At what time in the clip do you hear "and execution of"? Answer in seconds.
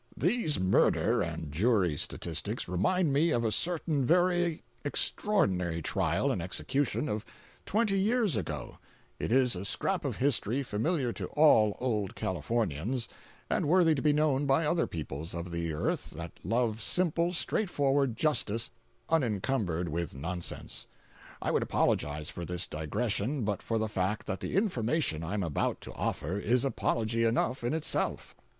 6.31-7.23